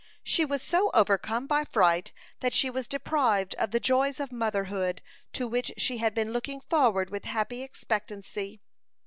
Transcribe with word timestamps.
She 0.23 0.45
was 0.45 0.63
so 0.63 0.89
overcome 0.95 1.45
by 1.45 1.63
fright 1.63 2.11
that 2.39 2.55
she 2.55 2.71
was 2.71 2.87
deprived 2.87 3.53
of 3.59 3.69
the 3.69 3.79
joys 3.79 4.19
of 4.19 4.31
motherhood 4.31 5.03
to 5.33 5.47
which 5.47 5.71
she 5.77 5.99
had 5.99 6.15
been 6.15 6.33
looking 6.33 6.59
forward 6.59 7.11
with 7.11 7.25
happy 7.25 7.61
expectancy. 7.61 8.61